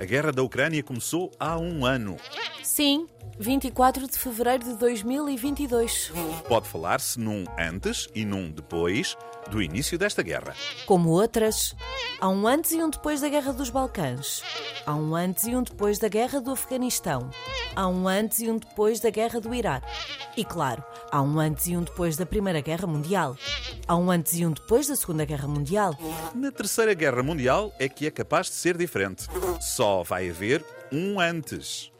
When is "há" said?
1.38-1.58, 12.22-12.28, 14.86-14.94, 17.74-17.88, 21.10-21.20, 23.88-23.96